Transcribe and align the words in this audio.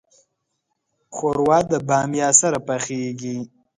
ښوروا 1.15 1.59
د 1.71 1.73
بامیا 1.87 2.29
سره 2.41 2.57
پخیږي. 2.67 3.37